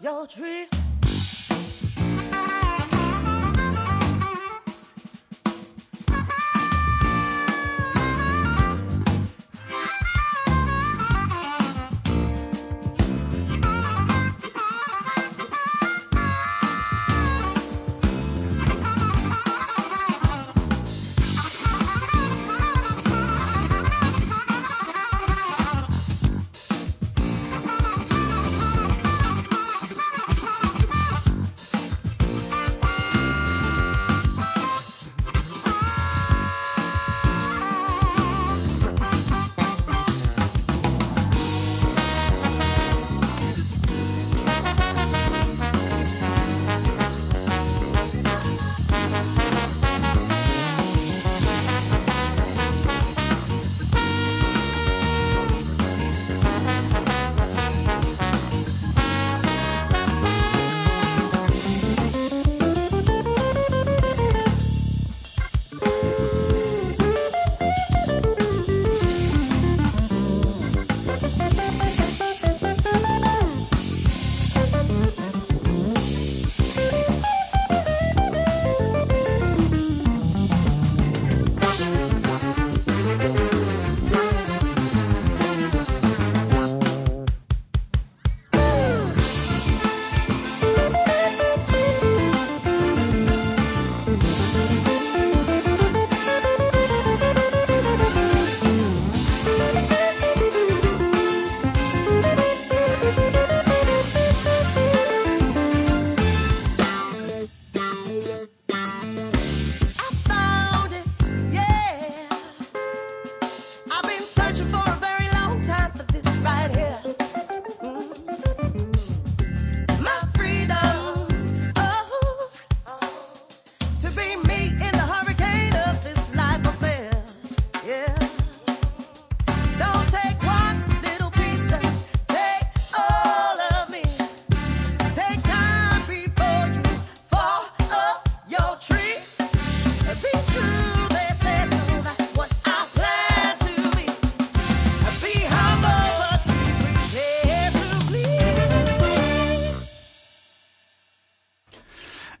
[0.00, 0.85] 要去。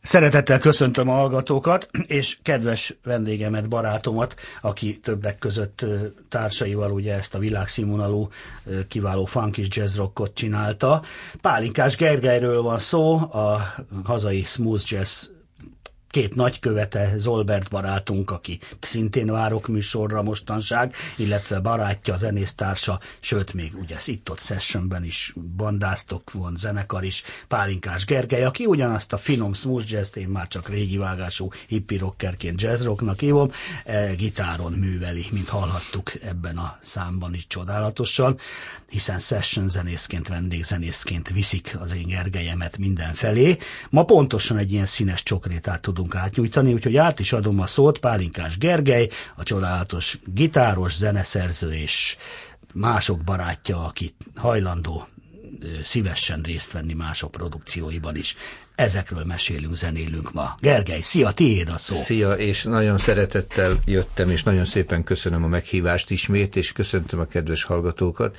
[0.06, 5.84] Szeretettel köszöntöm a hallgatókat, és kedves vendégemet, barátomat, aki többek között
[6.28, 8.28] társaival ugye ezt a világszínvonalú
[8.88, 11.02] kiváló funk és jazz rockot csinálta.
[11.40, 13.74] Pálinkás Gergelyről van szó, a
[14.04, 15.24] hazai smooth jazz
[16.16, 23.96] két nagykövete, Zolbert barátunk, aki szintén várok műsorra mostanság, illetve barátja, zenésztársa, sőt még ugye
[24.04, 30.16] itt-ott sessionben is bandáztok, van zenekar is, Pálinkás Gergely, aki ugyanazt a finom smooth jazz
[30.16, 33.50] én már csak régi vágású hippie rockerként jazz rocknak hívom,
[33.84, 38.38] e, gitáron műveli, mint hallhattuk ebben a számban is csodálatosan,
[38.88, 43.56] hiszen session zenészként, vendégzenészként viszik az én Gergelyemet mindenfelé.
[43.90, 47.98] Ma pontosan egy ilyen színes csokrétát tudunk tudunk átnyújtani, úgyhogy át is adom a szót
[47.98, 52.16] Pálinkás Gergely, a csodálatos gitáros, zeneszerző és
[52.72, 55.08] mások barátja, aki hajlandó
[55.84, 58.36] szívesen részt venni mások produkcióiban is.
[58.74, 60.54] Ezekről mesélünk, zenélünk ma.
[60.60, 61.94] Gergely, szia, tiéd a szó.
[61.94, 67.24] Szia, és nagyon szeretettel jöttem, és nagyon szépen köszönöm a meghívást ismét, és köszöntöm a
[67.24, 68.36] kedves hallgatókat.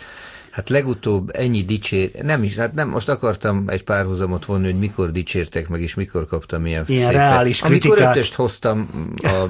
[0.57, 5.11] Hát legutóbb ennyi dicsér, nem is, hát nem, most akartam egy párhuzamot vonni, hogy mikor
[5.11, 7.15] dicsértek meg, és mikor kaptam ilyen, ilyen szépet.
[7.15, 7.91] reális kritikát.
[7.91, 9.45] Amikor ötöst hoztam a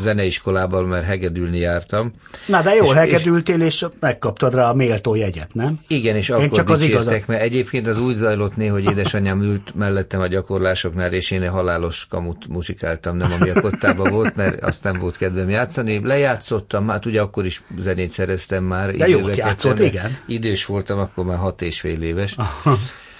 [0.00, 2.10] zeneiskolában, mert hegedülni jártam.
[2.46, 5.80] Na, de jól és, hegedültél, és megkaptad rá a méltó jegyet, nem?
[5.86, 7.26] Igen, és Én akkor csak dicsértek, az igazat.
[7.26, 12.06] mert egyébként az úgy zajlott néha, hogy édesanyám ült mellettem a gyakorlásoknál, és én halálos
[12.10, 16.00] kamut musikáltam, nem ami a kottában volt, mert azt nem volt kedvem játszani.
[16.04, 18.94] Lejátszottam, hát ugye akkor is zenét szereztem már.
[18.94, 22.36] De jót játszott, igen idős voltam, akkor már hat és fél éves.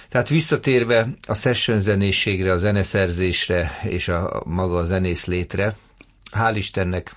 [0.09, 5.75] Tehát visszatérve a session zenészségre, a zeneszerzésre és a maga a zenész létre,
[6.31, 7.15] hál' Istennek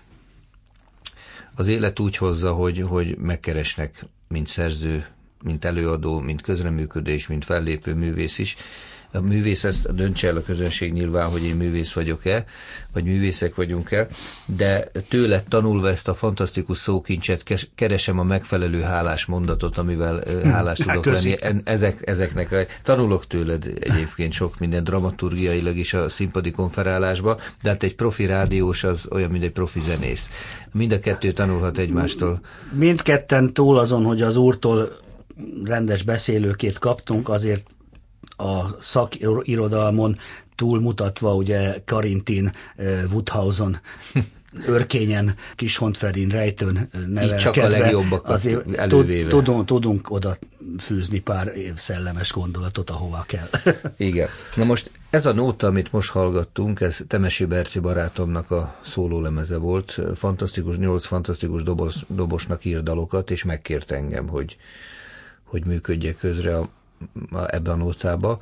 [1.55, 5.07] az élet úgy hozza, hogy, hogy megkeresnek, mint szerző,
[5.43, 8.57] mint előadó, mint közreműködés, mint fellépő művész is,
[9.15, 12.45] a művész ezt döntse el a közönség nyilván, hogy én művész vagyok-e,
[12.93, 14.09] vagy művészek vagyunk-e,
[14.47, 17.43] de tőle tanulva ezt a fantasztikus szókincset
[17.75, 21.37] keresem a megfelelő hálás mondatot, amivel hálás hm, tudok lenni.
[21.65, 27.95] Ezek, ezeknek tanulok tőled egyébként sok minden dramaturgiailag is a színpadi konferálásba, de hát egy
[27.95, 30.31] profi rádiós az olyan, mint egy profi zenész.
[30.73, 32.41] Mind a kettő tanulhat egymástól.
[32.73, 34.89] Mindketten túl azon, hogy az úrtól
[35.65, 37.67] rendes beszélőkét kaptunk, azért
[38.37, 40.19] a szakirodalmon
[40.57, 43.81] túlmutatva, ugye Karintin, eh, Woodhausen,
[44.67, 47.37] örkényen, Kishontferin, Rejtőn nevelkedve.
[47.37, 49.29] csak a legjobbakat azért elővéve.
[49.29, 50.37] Tudunk, tudunk oda
[50.79, 53.49] fűzni pár szellemes gondolatot, ahova kell.
[53.97, 54.29] Igen.
[54.57, 59.99] Na most ez a nóta, amit most hallgattunk, ez Temesi Berci barátomnak a szólólemeze volt.
[60.15, 64.57] Fantasztikus, nyolc fantasztikus dobos, dobosnak ír dalokat, és megkért engem, hogy,
[65.43, 66.69] hogy működjek közre a
[67.47, 68.39] ebbe a nótába.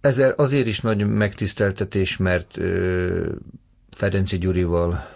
[0.00, 2.58] Ezzel azért is nagy megtiszteltetés, mert
[3.90, 5.08] Ferenci Gyurival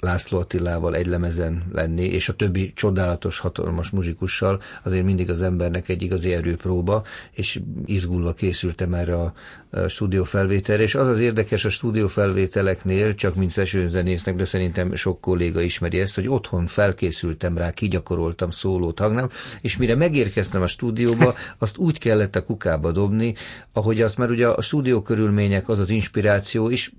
[0.00, 5.88] László Attilával egy lemezen lenni, és a többi csodálatos, hatalmas muzsikussal azért mindig az embernek
[5.88, 9.32] egy igazi erőpróba, és izgulva készültem erre a,
[9.70, 13.50] a stúdiófelvételre, és az az érdekes a stúdiófelvételeknél, csak mint
[13.86, 19.28] zenésznek, de szerintem sok kolléga ismeri ezt, hogy otthon felkészültem rá, kigyakoroltam szólót, hangnám,
[19.60, 23.34] és mire megérkeztem a stúdióba, azt úgy kellett a kukába dobni,
[23.72, 26.90] ahogy azt, mert ugye a stúdió körülmények, az az inspiráció, és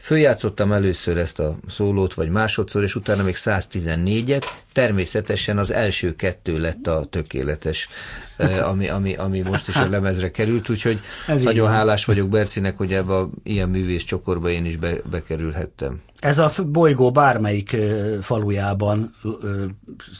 [0.00, 4.44] Följátszottam először ezt a szólót, vagy másodszor, és utána még 114-et.
[4.72, 7.88] Természetesen az első kettő lett a tökéletes,
[8.36, 12.76] eh, ami, ami, ami most is a lemezre került, úgyhogy Ez nagyon hálás vagyok Bercinek,
[12.76, 16.00] hogy ebbe a ilyen művész csokorba én is be, bekerülhettem.
[16.20, 17.76] Ez a bolygó bármelyik
[18.22, 19.14] falujában,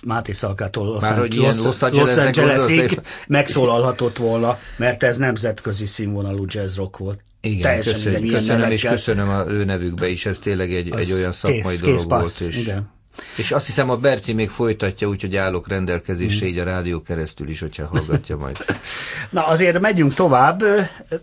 [0.02, 6.97] Máté Szalkától Már, hogy Los, Los Angelesig megszólalhatott volna, mert ez nemzetközi színvonalú jazz rock
[6.97, 7.21] volt.
[7.40, 11.12] Igen, Teljesen köszönöm, minden, köszönöm és köszönöm a ő nevükbe is, ez tényleg egy, egy
[11.12, 12.40] olyan szakmai kész, dolog kész volt.
[12.40, 12.90] És, igen.
[13.37, 16.49] és azt hiszem a Berci még folytatja, úgyhogy állok rendelkezésre mm.
[16.49, 18.57] így a rádió keresztül is, hogyha hallgatja majd.
[19.30, 20.62] Na azért megyünk tovább,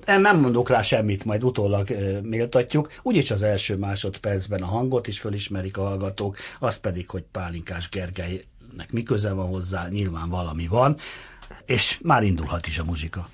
[0.06, 1.88] nem mondok rá semmit, majd utólag
[2.24, 2.92] méltatjuk.
[3.02, 8.92] Úgyis az első másodpercben a hangot is fölismerik a hallgatók, azt pedig, hogy Pálinkás Gergelynek
[8.92, 10.98] mi köze van hozzá, nyilván valami van,
[11.66, 13.30] és már indulhat is a muzsika.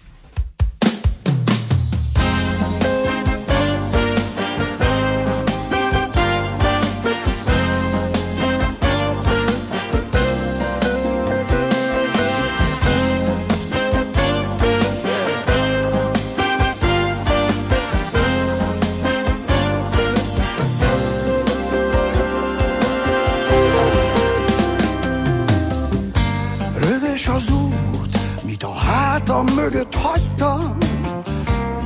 [29.62, 30.78] mögött hagytam,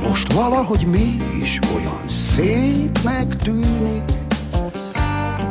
[0.08, 4.02] most valahogy mégis olyan szépnek tűnik.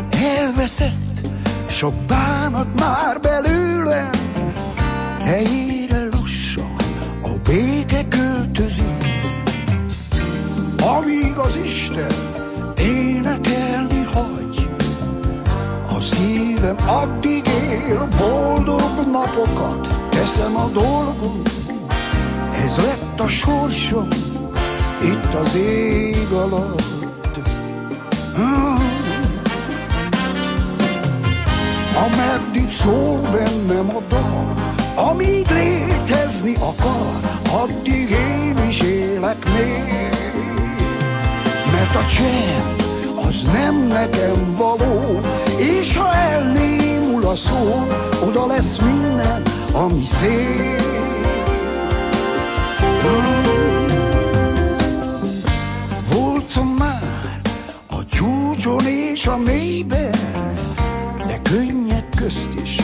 [0.09, 1.27] Elveszett
[1.69, 4.09] sok bánat már belőlem,
[5.23, 6.75] helyére lassan
[7.21, 9.05] a béke költözik.
[10.97, 12.13] Amíg az Isten
[12.77, 14.69] énekelni hagy,
[15.97, 21.64] a szívem addig él boldog napokat, teszem a dolgot,
[22.65, 24.07] ez lett a sorsom,
[25.01, 26.83] itt az ég alatt.
[28.35, 28.77] Hmm.
[31.95, 34.53] Ameddig szól bennem a dal,
[35.09, 40.13] amíg létezni akar, addig én is élek még.
[41.71, 42.83] Mert a csend
[43.27, 45.19] az nem nekem való,
[45.57, 47.87] és ha elnémul a szó,
[48.27, 49.41] oda lesz minden,
[49.71, 50.94] ami szép.
[59.27, 60.11] A mélyben,
[61.27, 62.77] de könnyek közt is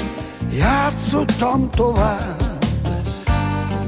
[0.58, 2.60] játszottam tovább.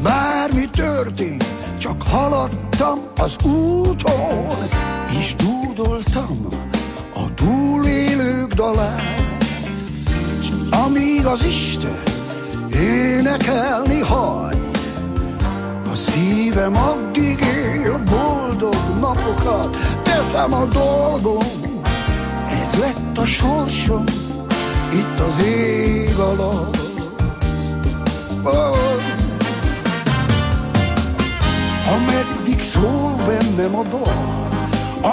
[0.04, 1.46] Bármi történt,
[1.78, 4.46] csak haladtam az úton,
[5.20, 6.48] és dúdoltam
[7.16, 9.44] a túlélők dalát.
[10.42, 10.50] S
[10.86, 12.04] amíg az Isten
[12.74, 14.58] énekelni hagy,
[15.92, 21.53] a szívem addig él boldog napokat, teszem a dolgom,
[22.74, 24.03] ez lett a sorsom,
[24.94, 26.77] itt az ég alatt.
[28.44, 28.77] Oh.
[31.96, 34.48] Ameddig szól bennem a dal,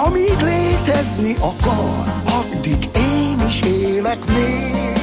[0.05, 4.99] amíg létezni akar, addig én is élek még.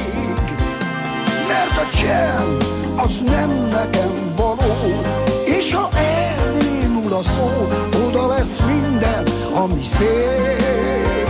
[1.47, 2.63] Mert a csend
[2.95, 5.01] az nem nekem való,
[5.45, 7.67] és ha elnémul a szó,
[8.07, 9.23] oda lesz minden,
[9.53, 11.28] ami szép.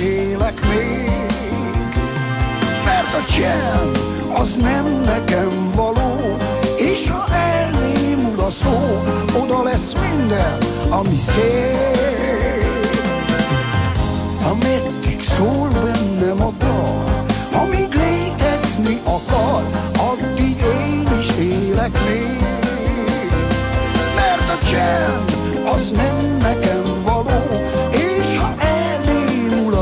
[0.00, 1.10] Én is élek még.
[2.84, 3.98] Mert a csend
[4.32, 6.36] az nem nekem való,
[6.76, 9.02] és ha elnémul a szó,
[9.42, 12.66] oda lesz minden, ami szép.
[14.42, 17.24] Ameddig szól bennem a dal,
[17.62, 19.62] amíg létezni akar,
[19.98, 22.46] addig én is élek még.
[24.14, 25.36] Mert a csend
[25.74, 27.07] az nem nekem való,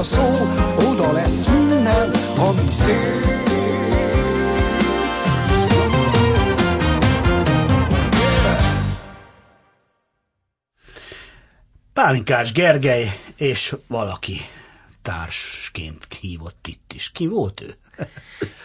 [0.07, 0.25] szó,
[0.91, 3.27] oda lesz minden, ami szép.
[11.93, 14.37] Pálinkás Gergely és valaki
[15.03, 17.11] társként hívott itt is.
[17.11, 17.75] Ki volt ő?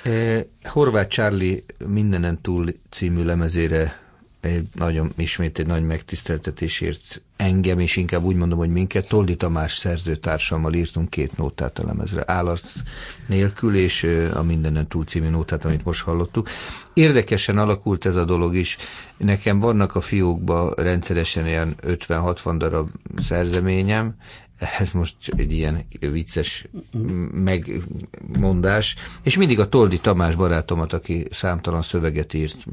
[0.03, 3.99] Eh, Horváth Charlie mindenen túl című lemezére
[4.39, 9.73] egy nagyon, ismét egy nagy megtiszteltetésért engem, és inkább úgy mondom, hogy minket, Toldi Tamás
[9.73, 12.81] szerzőtársammal írtunk két nótát a lemezre, állarc
[13.27, 16.49] nélkül, és a Mindenen túl című nótát, amit most hallottuk.
[16.93, 18.77] Érdekesen alakult ez a dolog is.
[19.17, 24.15] Nekem vannak a fiókban rendszeresen ilyen 50-60 darab szerzeményem,
[24.79, 26.67] ez most egy ilyen vicces
[27.33, 32.65] megmondás, és mindig a Toldi Tamás barátomat, aki számtalan szöveget írt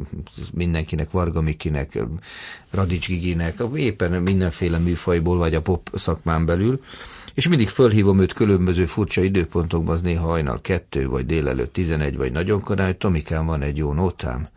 [0.53, 1.99] mindenkinek, Varga Mikinek,
[2.71, 6.81] Radics Giginek, éppen mindenféle műfajból, vagy a pop szakmán belül,
[7.35, 12.33] és mindig fölhívom őt különböző furcsa időpontokban, az néha hajnal kettő, vagy délelőtt tizenegy, vagy
[12.33, 14.49] nagyon korán, hogy Tomikán van egy jó nótám,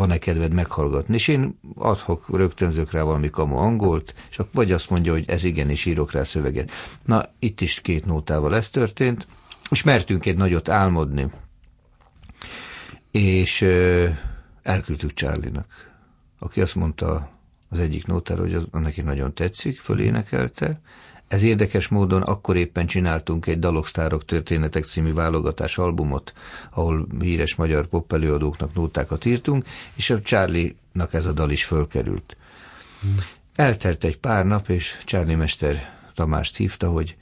[0.00, 5.12] van-e kedved meghallgatni, és én adhok, rögtönzök rá valami kamu angolt, és vagy azt mondja,
[5.12, 6.70] hogy ez igen, és írok rá szöveget.
[7.04, 9.26] Na, itt is két nótával ez történt,
[9.70, 11.30] és mertünk egy nagyot álmodni,
[13.10, 14.08] és ö,
[14.62, 15.66] elküldtük Charlie-nak,
[16.38, 17.30] aki azt mondta
[17.68, 20.80] az egyik nótára, hogy az, neki nagyon tetszik, fölénekelte,
[21.30, 26.32] Ez érdekes módon akkor éppen csináltunk egy Daloksztárok történetek című válogatás albumot,
[26.70, 32.36] ahol híres magyar pop előadóknak nótákat írtunk, és a Charlie-nak ez a dal is fölkerült.
[33.54, 37.16] Eltelt egy pár nap, és Charlie Mester Tamást hívta, hogy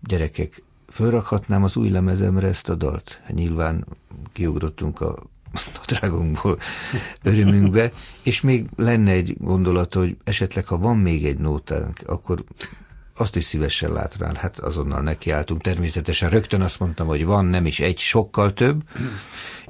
[0.00, 3.22] gyerekek, fölrakhatnám az új lemezemre ezt a dalt.
[3.28, 3.86] Nyilván
[4.32, 5.18] kiugrottunk a
[5.78, 6.58] nadrágunkból
[7.22, 12.44] örömünkbe, és még lenne egy gondolat, hogy esetleg, ha van még egy nótánk, akkor
[13.20, 14.34] azt is szívesen látanál.
[14.34, 15.62] Hát azonnal nekiálltunk.
[15.62, 18.82] Természetesen rögtön azt mondtam, hogy van, nem is egy, sokkal több.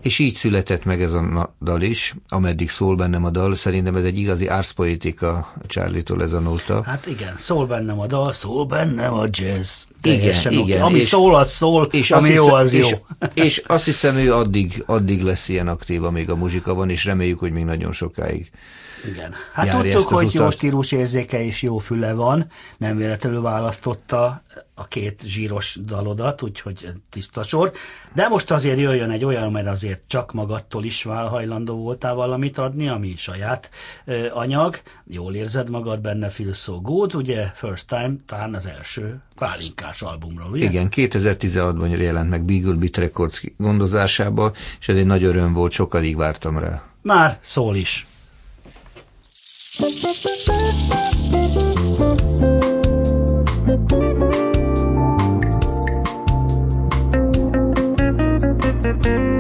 [0.01, 3.55] És így született meg ez a dal is, ameddig szól bennem a dal.
[3.55, 6.83] Szerintem ez egy igazi árszpoetika Charlie-tól ez a nóta.
[6.83, 9.83] Hát igen, szól bennem a dal, szól bennem a jazz.
[10.03, 10.83] Igen, igen.
[10.83, 12.99] Ami és, szól, az szól, és ami jó, az és, jó.
[13.35, 17.39] És azt hiszem, ő addig, addig lesz ilyen aktív, amíg a muzsika van, és reméljük,
[17.39, 18.51] hogy még nagyon sokáig
[19.05, 19.35] igen.
[19.53, 20.41] Hát tudtuk, hogy utat.
[20.41, 24.43] jó stílus érzéke és jó füle van, nem véletlenül választotta
[24.75, 27.73] a két zsíros dalodat, úgyhogy tiszta sor.
[28.15, 32.89] De most azért jöjjön egy olyan, mert azért csak magadtól is hajlandó voltál valamit adni,
[32.89, 33.71] ami saját
[34.05, 34.81] ö, anyag.
[35.07, 40.51] Jól érzed magad benne, feel so good, ugye First Time, talán az első pálinkás albumról,
[40.51, 40.65] ugye?
[40.65, 46.17] Igen, 2016-ban jelent meg Beagle Beat Records gondozásába, és ez egy nagy öröm volt, sokadig
[46.17, 46.83] vártam rá.
[47.03, 48.07] Már szól is.
[49.81, 50.05] thank
[59.07, 59.40] you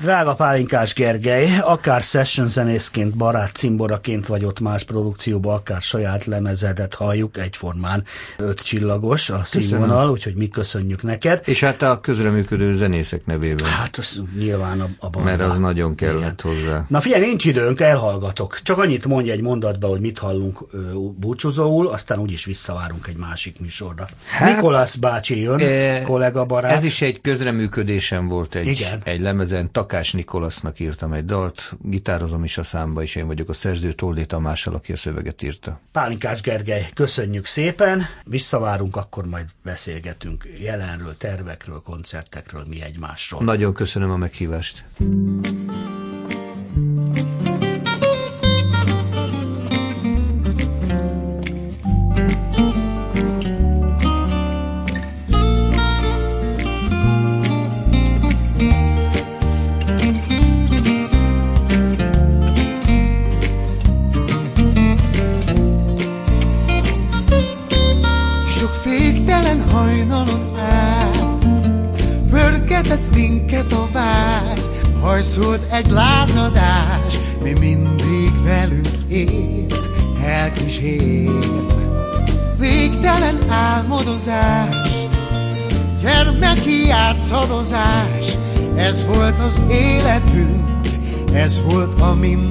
[0.00, 6.94] Drága Pálinkás Gergely, akár session zenészként, barát cimboraként vagy ott más produkcióban, akár saját lemezedet
[6.94, 8.04] halljuk, egyformán
[8.36, 11.40] öt csillagos a színvonal, úgyhogy mi köszönjük neked.
[11.44, 13.68] És hát a közreműködő zenészek nevében.
[13.68, 15.28] Hát az nyilván a, a banda.
[15.28, 16.54] Mert az nagyon kellett Igen.
[16.54, 16.84] hozzá.
[16.88, 18.60] Na figyelj, nincs időnk, elhallgatok.
[18.62, 20.64] Csak annyit mondj egy mondatba, hogy mit hallunk
[21.16, 24.08] búcsúzóul, aztán úgyis visszavárunk egy másik műsorra.
[24.26, 26.72] Hát, Nikolász bácsi jön, e, kollega barát.
[26.72, 29.00] Ez is egy közreműködésem volt egy, Igen.
[29.04, 33.52] egy lemezen, Takás Nikolasznak írtam egy dalt, gitározom is a számba, és én vagyok a
[33.52, 35.80] szerző Toldé Tamással, aki a szöveget írta.
[35.92, 43.44] Pálinkás Gergely, köszönjük szépen, visszavárunk, akkor majd beszélgetünk jelenről, tervekről, koncertekről, mi egymásról.
[43.44, 44.84] Nagyon köszönöm a meghívást.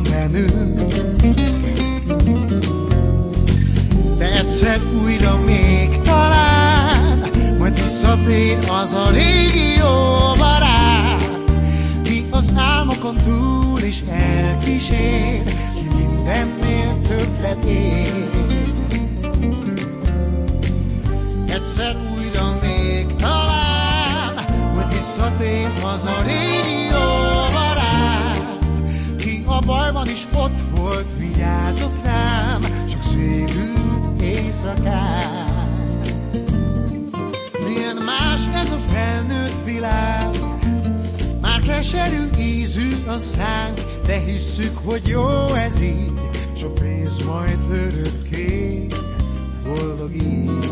[0.07, 0.93] Mindenünk.
[4.17, 11.29] De egyszer újra még talán, majd visszatér az a régi jó barát,
[12.29, 15.43] az álmokon túl is elkísér,
[15.73, 18.29] ki mindennél többet ér.
[21.49, 24.33] Egyszer újra még talán,
[24.75, 26.85] hogy visszatér az a régi
[29.67, 35.45] bajban is ott volt, vigyázott rám, csak szédült éjszakán.
[37.67, 40.37] Milyen más ez a felnőtt világ,
[41.67, 46.13] keserű ízű a szánk, de hisszük, hogy jó ez így,
[46.55, 48.85] s a pénz majd örökké
[49.63, 50.71] boldog így.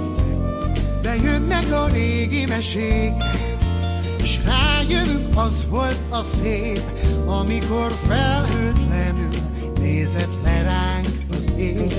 [1.02, 3.12] De jönnek a régi mesék,
[5.36, 6.82] az volt a szép,
[7.26, 9.30] amikor felhőtlenül
[9.80, 11.94] nézett le ránk az ég.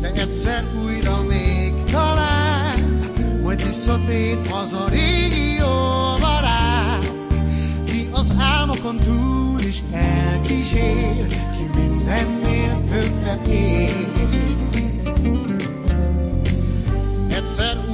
[0.00, 3.08] De egyszer újra még talán,
[3.42, 5.48] majd visszatér az a régi
[8.58, 14.06] álmokon túl is elkísér, ki mindennél többet ér.
[17.28, 17.87] Egyszer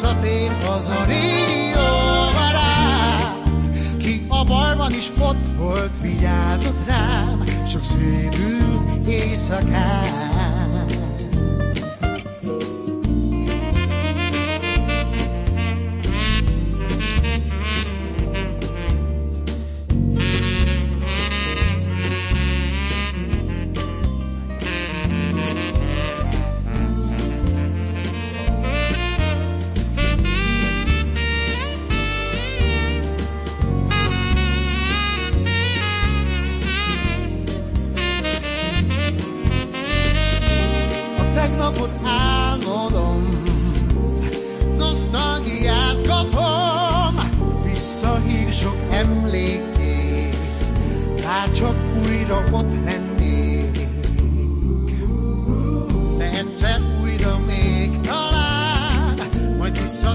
[0.00, 3.50] visszatért az a régi jó barát,
[3.98, 10.29] ki a bajban is ott volt, vigyázott rám, sok szépül éjszakán.